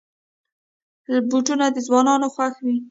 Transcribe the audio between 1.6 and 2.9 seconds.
د ځوانانو خوښ وي.